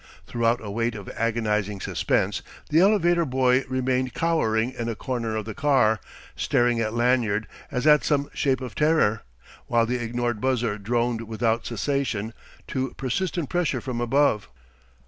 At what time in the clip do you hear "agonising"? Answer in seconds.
1.09-1.79